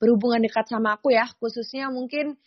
[0.00, 2.38] berhubungan dekat sama aku ya khususnya mungkin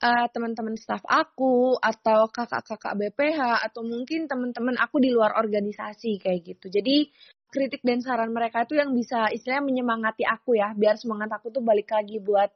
[0.00, 6.40] uh, teman-teman staff aku atau kakak-kakak BPH atau mungkin teman-teman aku di luar organisasi kayak
[6.56, 6.72] gitu.
[6.72, 7.12] Jadi
[7.50, 11.60] kritik dan saran mereka itu yang bisa istilahnya menyemangati aku ya biar semangat aku tuh
[11.60, 12.48] balik lagi buat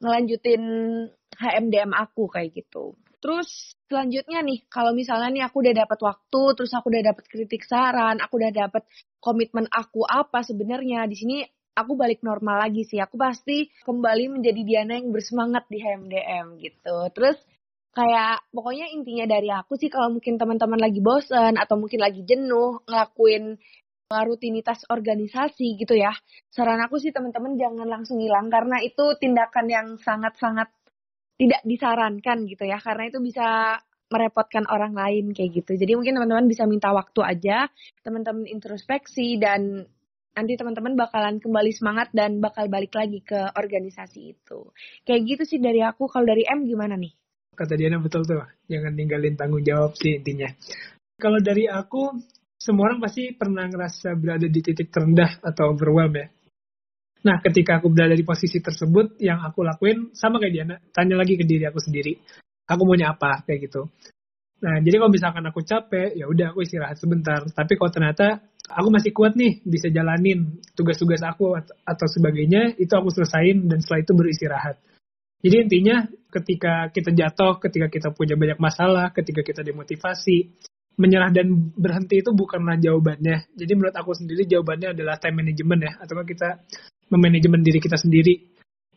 [0.00, 0.62] ngelanjutin
[1.36, 2.96] HMDM aku kayak gitu.
[3.20, 7.64] Terus selanjutnya nih, kalau misalnya nih aku udah dapat waktu, terus aku udah dapat kritik
[7.64, 8.82] saran, aku udah dapat
[9.18, 11.36] komitmen aku apa sebenarnya di sini
[11.76, 13.00] aku balik normal lagi sih.
[13.02, 16.96] Aku pasti kembali menjadi Diana yang bersemangat di HMDM gitu.
[17.12, 17.36] Terus
[17.96, 22.84] kayak pokoknya intinya dari aku sih kalau mungkin teman-teman lagi bosen atau mungkin lagi jenuh
[22.84, 23.56] ngelakuin
[24.06, 26.14] rutinitas organisasi gitu ya.
[26.52, 30.70] Saran aku sih teman-teman jangan langsung hilang karena itu tindakan yang sangat-sangat
[31.36, 35.72] tidak disarankan gitu ya karena itu bisa merepotkan orang lain kayak gitu.
[35.74, 37.66] Jadi mungkin teman-teman bisa minta waktu aja,
[38.06, 39.82] teman-teman introspeksi dan
[40.36, 44.70] nanti teman-teman bakalan kembali semangat dan bakal balik lagi ke organisasi itu.
[45.02, 46.06] Kayak gitu sih dari aku.
[46.06, 47.10] Kalau dari M gimana nih?
[47.56, 50.52] Kata Diana betul tuh, jangan ninggalin tanggung jawab sih intinya.
[51.16, 52.20] Kalau dari aku,
[52.60, 56.26] semua orang pasti pernah ngerasa berada di titik terendah atau overwhelmed ya.
[57.24, 61.34] Nah, ketika aku berada di posisi tersebut, yang aku lakuin sama kayak Diana, tanya lagi
[61.38, 62.18] ke diri aku sendiri,
[62.68, 63.88] aku maunya apa kayak gitu.
[64.56, 67.44] Nah, jadi kalau misalkan aku capek, ya udah aku istirahat sebentar.
[67.44, 68.40] Tapi kalau ternyata
[68.72, 74.00] aku masih kuat nih, bisa jalanin tugas-tugas aku atau sebagainya, itu aku selesain dan setelah
[74.00, 74.76] itu beristirahat.
[75.44, 75.96] Jadi intinya
[76.32, 80.56] ketika kita jatuh, ketika kita punya banyak masalah, ketika kita demotivasi,
[80.96, 83.52] menyerah dan berhenti itu bukanlah jawabannya.
[83.52, 86.64] Jadi menurut aku sendiri jawabannya adalah time management ya, atau kita
[87.12, 88.34] memanajemen diri kita sendiri.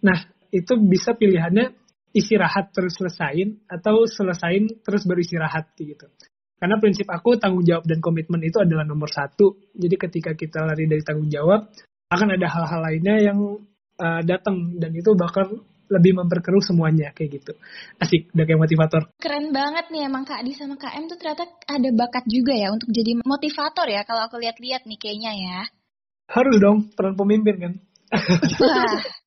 [0.04, 0.18] Nah,
[0.50, 1.76] itu bisa pilihannya
[2.16, 6.10] istirahat terus selesain atau selesain terus beristirahat gitu.
[6.60, 9.56] Karena prinsip aku tanggung jawab dan komitmen itu adalah nomor satu.
[9.72, 11.72] Jadi ketika kita lari dari tanggung jawab,
[12.12, 13.40] akan ada hal-hal lainnya yang
[13.96, 17.54] uh, datang dan itu bakal lebih memperkeruh semuanya kayak gitu.
[17.98, 19.02] Asik, udah kayak motivator.
[19.18, 22.70] Keren banget nih emang Kak Adi sama Kak M tuh ternyata ada bakat juga ya
[22.70, 25.60] untuk jadi motivator ya kalau aku lihat-lihat nih kayaknya ya.
[26.30, 27.74] Harus dong, peran pemimpin kan.
[28.62, 29.02] Wah.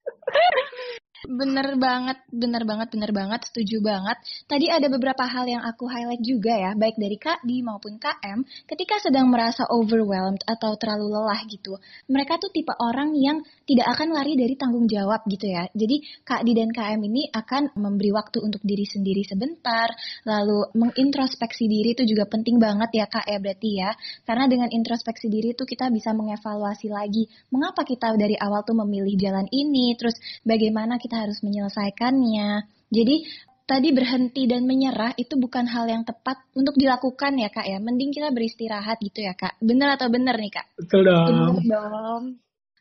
[1.23, 4.19] Bener banget, bener banget, bener banget, setuju banget.
[4.51, 8.43] Tadi ada beberapa hal yang aku highlight juga ya, baik dari Kak Di maupun KM,
[8.67, 11.79] ketika sedang merasa overwhelmed atau terlalu lelah gitu.
[12.11, 15.71] Mereka tuh tipe orang yang tidak akan lari dari tanggung jawab gitu ya.
[15.71, 19.95] Jadi Kak Di dan KM ini akan memberi waktu untuk diri sendiri sebentar,
[20.27, 23.95] lalu mengintrospeksi diri itu juga penting banget ya Kak ya berarti ya.
[24.27, 29.15] Karena dengan introspeksi diri itu kita bisa mengevaluasi lagi, mengapa kita dari awal tuh memilih
[29.15, 32.67] jalan ini, terus bagaimana kita kita harus menyelesaikannya.
[32.93, 33.17] Jadi
[33.65, 37.79] tadi berhenti dan menyerah itu bukan hal yang tepat untuk dilakukan ya kak ya.
[37.79, 39.57] Mending kita beristirahat gitu ya kak.
[39.63, 40.67] Bener atau bener nih kak?
[40.77, 41.27] Betul dong.
[41.31, 42.25] Bener dong.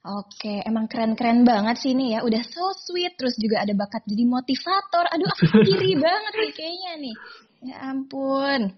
[0.01, 2.25] Oke, emang keren-keren banget sih ini ya.
[2.25, 5.05] Udah so sweet, terus juga ada bakat jadi motivator.
[5.13, 7.15] Aduh, aku kiri banget nih kayaknya nih.
[7.69, 8.73] Ya ampun.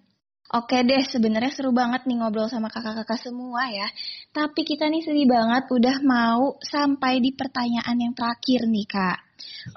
[0.53, 3.89] Oke deh, sebenarnya seru banget nih ngobrol sama kakak-kakak semua ya.
[4.29, 9.17] Tapi kita nih sedih banget udah mau sampai di pertanyaan yang terakhir nih kak.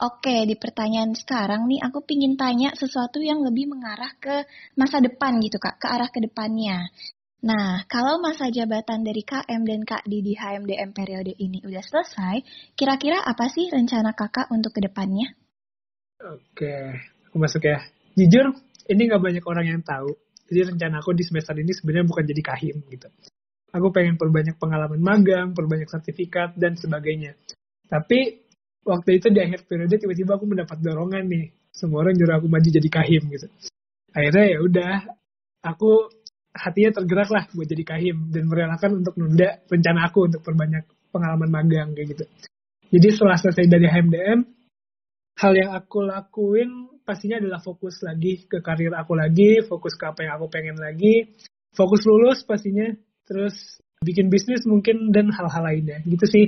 [0.05, 4.45] Oke, di pertanyaan sekarang nih aku pingin tanya sesuatu yang lebih mengarah ke
[4.77, 6.93] masa depan gitu kak, ke arah ke depannya.
[7.41, 12.43] Nah, kalau masa jabatan dari KM dan Kak di HMDM periode ini udah selesai,
[12.77, 15.31] kira-kira apa sih rencana kakak untuk ke depannya?
[16.21, 17.81] Oke, aku masuk ya.
[18.19, 18.51] Jujur,
[18.91, 20.26] ini nggak banyak orang yang tahu.
[20.47, 23.09] Jadi rencana aku di semester ini sebenarnya bukan jadi kahim gitu.
[23.75, 27.35] Aku pengen perbanyak pengalaman magang, perbanyak sertifikat, dan sebagainya.
[27.91, 28.47] Tapi
[28.87, 32.69] waktu itu di akhir periode tiba-tiba aku mendapat dorongan nih semua orang nyuruh aku maju
[32.71, 33.51] jadi kahim gitu
[34.15, 34.95] akhirnya ya udah
[35.67, 36.09] aku
[36.57, 41.51] hatinya tergerak lah buat jadi kahim dan merelakan untuk nunda rencana aku untuk perbanyak pengalaman
[41.51, 42.25] magang kayak gitu
[42.95, 44.39] jadi setelah selesai dari HMDM
[45.37, 50.25] hal yang aku lakuin pastinya adalah fokus lagi ke karir aku lagi fokus ke apa
[50.25, 51.29] yang aku pengen lagi
[51.77, 52.89] fokus lulus pastinya
[53.29, 56.45] terus bikin bisnis mungkin dan hal-hal lainnya gitu sih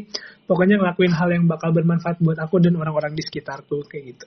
[0.48, 4.26] pokoknya ngelakuin hal yang bakal bermanfaat buat aku dan orang-orang di sekitarku kayak gitu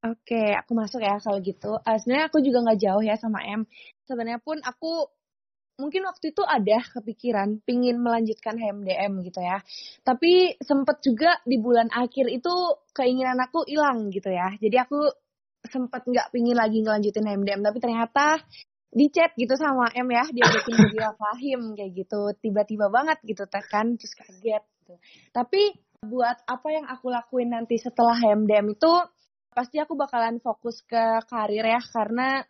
[0.00, 1.76] Oke, aku masuk ya kalau gitu.
[1.76, 3.68] Uh, sebenarnya aku juga nggak jauh ya sama M.
[4.08, 5.12] Sebenarnya pun aku
[5.78, 9.62] mungkin waktu itu ada kepikiran pingin melanjutkan HMDM gitu ya.
[10.02, 12.54] Tapi sempet juga di bulan akhir itu
[12.96, 14.50] keinginan aku hilang gitu ya.
[14.58, 15.06] Jadi aku
[15.66, 17.60] sempet nggak pingin lagi ngelanjutin HMDM.
[17.62, 18.40] Tapi ternyata
[18.90, 23.46] di chat gitu sama M ya dia bikin video Fahim kayak gitu tiba-tiba banget gitu
[23.46, 24.94] kan terus kaget gitu
[25.30, 28.90] tapi buat apa yang aku lakuin nanti setelah HMDM itu
[29.54, 32.42] pasti aku bakalan fokus ke karir ya karena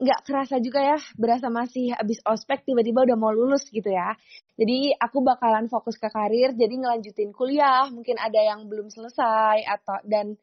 [0.00, 4.16] nggak kerasa juga ya berasa masih habis ospek tiba-tiba udah mau lulus gitu ya
[4.56, 10.00] jadi aku bakalan fokus ke karir jadi ngelanjutin kuliah mungkin ada yang belum selesai atau
[10.08, 10.40] dan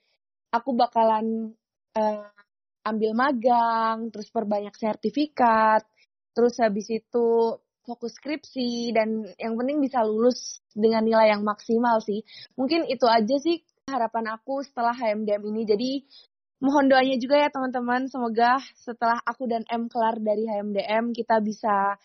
[0.54, 1.58] aku bakalan
[1.98, 2.30] uh,
[2.88, 5.84] ambil magang, terus perbanyak sertifikat,
[6.32, 12.24] terus habis itu fokus skripsi dan yang penting bisa lulus dengan nilai yang maksimal sih.
[12.56, 15.62] Mungkin itu aja sih harapan aku setelah HMDM ini.
[15.64, 15.92] Jadi
[16.58, 21.98] mohon doanya juga ya teman-teman, semoga setelah aku dan M kelar dari HMDM kita bisa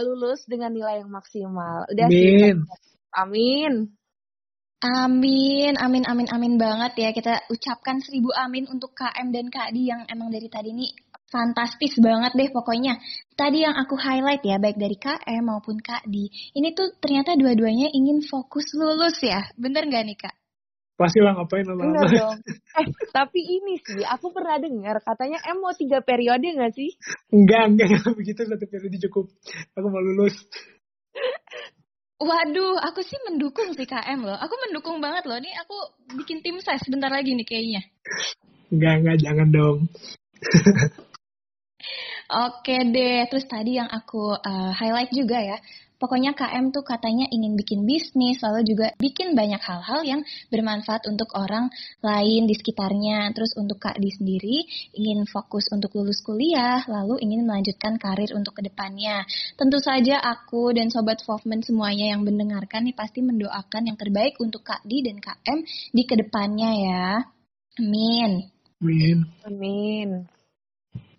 [0.00, 1.84] lulus dengan nilai yang maksimal.
[1.92, 2.64] Udah Amin.
[2.64, 2.88] Sih.
[3.12, 3.72] Amin.
[4.80, 7.08] Amin, amin, amin, amin banget ya.
[7.12, 10.88] Kita ucapkan seribu amin untuk KM dan KD yang emang dari tadi ini
[11.28, 12.96] fantastis banget deh pokoknya.
[13.36, 16.14] Tadi yang aku highlight ya, baik dari KM maupun KD,
[16.56, 19.52] ini tuh ternyata dua-duanya ingin fokus lulus ya.
[19.60, 20.39] Bener nggak nih Kak?
[21.00, 22.04] Pasti lah ngapain lama-lama.
[22.12, 22.38] dong.
[22.76, 26.92] Eh, tapi ini sih, aku pernah dengar katanya em mau tiga periode nggak sih?
[27.32, 27.88] Enggak, enggak,
[28.20, 29.32] begitu satu periode cukup.
[29.80, 30.36] Aku mau lulus.
[32.20, 34.36] Waduh, aku sih mendukung sih KM loh.
[34.36, 35.40] Aku mendukung banget loh.
[35.40, 35.72] Nih aku
[36.20, 37.80] bikin tim saya sebentar lagi nih kayaknya.
[38.68, 39.78] Enggak, enggak, jangan dong.
[42.30, 45.58] Oke deh, terus tadi yang aku uh, highlight juga ya,
[46.00, 51.28] Pokoknya KM tuh katanya ingin bikin bisnis, lalu juga bikin banyak hal-hal yang bermanfaat untuk
[51.36, 51.68] orang
[52.00, 53.28] lain di sekitarnya.
[53.36, 54.64] Terus untuk Kak Di sendiri
[54.96, 59.28] ingin fokus untuk lulus kuliah, lalu ingin melanjutkan karir untuk ke depannya.
[59.60, 64.64] Tentu saja aku dan Sobat Fofman semuanya yang mendengarkan nih pasti mendoakan yang terbaik untuk
[64.64, 65.58] Kak Di dan KM
[65.92, 67.06] di ke depannya ya.
[67.76, 68.48] Amin.
[68.80, 69.28] Amin.
[69.44, 70.39] Amin.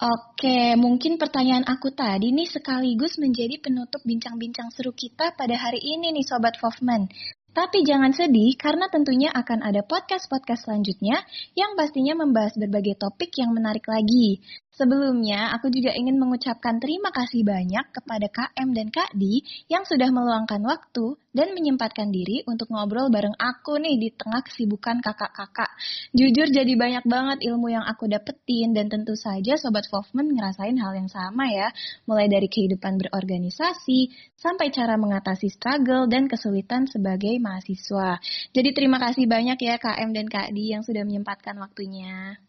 [0.02, 6.10] Oke, mungkin pertanyaan aku tadi nih sekaligus menjadi penutup bincang-bincang seru kita pada hari ini
[6.10, 7.06] nih Sobat Fofman.
[7.54, 11.22] Tapi jangan sedih karena tentunya akan ada podcast-podcast selanjutnya
[11.54, 14.42] yang pastinya membahas berbagai topik yang menarik lagi.
[14.72, 20.08] Sebelumnya, aku juga ingin mengucapkan terima kasih banyak kepada KM dan Kak Di yang sudah
[20.16, 25.76] meluangkan waktu dan menyempatkan diri untuk ngobrol bareng aku nih di tengah kesibukan kakak-kakak.
[26.16, 30.96] Jujur jadi banyak banget ilmu yang aku dapetin dan tentu saja Sobat Fofman ngerasain hal
[30.96, 31.68] yang sama ya.
[32.08, 34.08] Mulai dari kehidupan berorganisasi,
[34.40, 38.24] sampai cara mengatasi struggle dan kesulitan sebagai mahasiswa.
[38.56, 42.40] Jadi terima kasih banyak ya KM dan Kak Di yang sudah menyempatkan waktunya.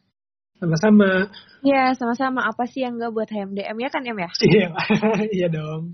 [0.63, 1.27] Sama-sama.
[1.67, 2.47] Iya, sama-sama.
[2.47, 4.31] Apa sih yang gak buat HMDM ya kan, Em ya?
[4.47, 4.69] Iya,
[5.43, 5.91] iya dong.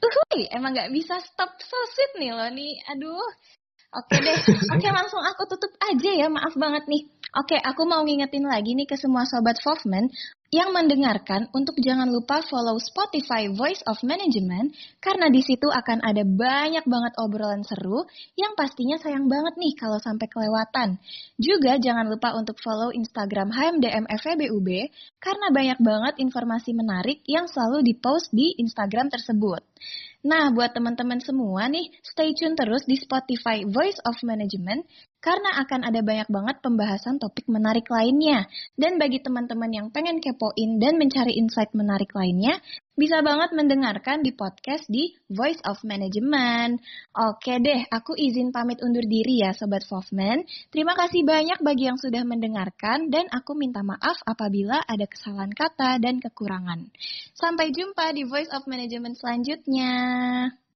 [0.00, 2.80] Uhuy, emang gak bisa stop so sweet nih lo nih.
[2.96, 3.28] Aduh.
[3.92, 4.38] Oke deh.
[4.72, 6.32] Oke, langsung aku tutup aja ya.
[6.32, 7.12] Maaf banget nih.
[7.36, 10.08] Oke, aku mau ngingetin lagi nih ke semua sobat Fofman
[10.52, 16.28] yang mendengarkan untuk jangan lupa follow Spotify Voice of Management karena di situ akan ada
[16.28, 18.04] banyak banget obrolan seru
[18.36, 21.00] yang pastinya sayang banget nih kalau sampai kelewatan.
[21.40, 24.68] Juga jangan lupa untuk follow Instagram HMDM FEBUB
[25.24, 29.64] karena banyak banget informasi menarik yang selalu dipost di Instagram tersebut.
[30.22, 34.86] Nah, buat teman-teman semua nih, stay tune terus di Spotify Voice of Management
[35.22, 38.50] karena akan ada banyak banget pembahasan topik menarik lainnya.
[38.74, 42.58] Dan bagi teman-teman yang pengen kepoin dan mencari insight menarik lainnya,
[42.92, 46.82] bisa banget mendengarkan di podcast di Voice of Management.
[47.14, 50.44] Oke deh, aku izin pamit undur diri ya Sobat Fofman.
[50.68, 56.02] Terima kasih banyak bagi yang sudah mendengarkan dan aku minta maaf apabila ada kesalahan kata
[56.02, 56.90] dan kekurangan.
[57.32, 59.94] Sampai jumpa di Voice of Management selanjutnya.